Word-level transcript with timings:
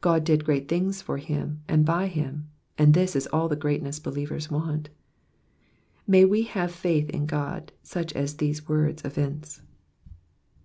God 0.00 0.22
did 0.22 0.44
gieat 0.44 0.68
things 0.68 1.02
for 1.02 1.16
him, 1.18 1.64
and 1.66 1.84
by 1.84 2.06
him, 2.06 2.48
and 2.78 2.94
this 2.94 3.16
is 3.16 3.26
all 3.32 3.48
the 3.48 3.56
great 3.56 3.82
ness 3.82 3.98
believers 3.98 4.48
want. 4.48 4.90
May 6.06 6.24
we 6.24 6.42
have 6.42 6.70
faith 6.70 7.10
in 7.10 7.26
God, 7.26 7.72
such 7.82 8.12
as 8.12 8.36
these 8.36 8.68
words 8.68 9.02
evince. 9.04 9.62